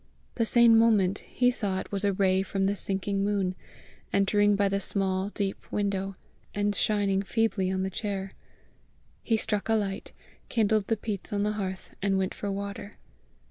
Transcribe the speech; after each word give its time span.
The 0.33 0.45
same 0.45 0.79
moment 0.79 1.19
he 1.19 1.51
saw 1.51 1.79
it 1.79 1.91
was 1.91 2.03
a 2.03 2.11
ray 2.11 2.41
from 2.41 2.65
the 2.65 2.75
sinking 2.75 3.23
moon, 3.23 3.53
entering 4.11 4.55
by 4.55 4.67
the 4.67 4.79
small, 4.79 5.29
deep 5.29 5.71
window, 5.71 6.15
and 6.55 6.73
shining 6.73 7.21
feebly 7.21 7.71
on 7.71 7.83
the 7.83 7.91
chair. 7.91 8.33
He 9.21 9.37
struck 9.37 9.69
a 9.69 9.75
light, 9.75 10.11
kindled 10.49 10.87
the 10.87 10.97
peats 10.97 11.31
on 11.31 11.43
the 11.43 11.51
hearth, 11.51 11.93
and 12.01 12.17
went 12.17 12.33
for 12.33 12.49
water. 12.51 12.97